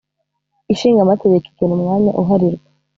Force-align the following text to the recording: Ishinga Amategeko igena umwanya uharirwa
Ishinga 0.73 0.99
Amategeko 1.03 1.45
igena 1.51 1.73
umwanya 1.77 2.11
uharirwa 2.21 2.67